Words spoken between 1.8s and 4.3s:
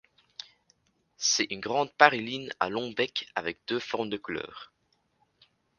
paruline à long bec avec deux formes de